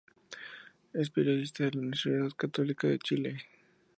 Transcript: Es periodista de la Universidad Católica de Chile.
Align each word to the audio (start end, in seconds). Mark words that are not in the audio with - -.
Es 0.93 1.11
periodista 1.11 1.63
de 1.65 1.71
la 1.73 1.81
Universidad 1.81 2.29
Católica 2.35 2.87
de 2.87 2.97
Chile. 2.97 3.37